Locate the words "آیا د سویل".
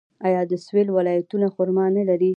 0.27-0.87